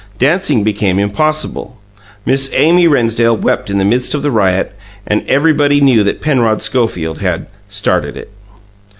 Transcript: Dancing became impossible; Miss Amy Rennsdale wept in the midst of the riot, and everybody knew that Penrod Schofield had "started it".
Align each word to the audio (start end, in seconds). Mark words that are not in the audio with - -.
Dancing 0.17 0.63
became 0.63 0.97
impossible; 0.97 1.77
Miss 2.25 2.49
Amy 2.55 2.87
Rennsdale 2.87 3.37
wept 3.37 3.69
in 3.69 3.77
the 3.77 3.85
midst 3.85 4.15
of 4.15 4.23
the 4.23 4.31
riot, 4.31 4.73
and 5.05 5.21
everybody 5.29 5.79
knew 5.79 6.03
that 6.03 6.21
Penrod 6.21 6.63
Schofield 6.63 7.19
had 7.19 7.45
"started 7.69 8.17
it". 8.17 8.31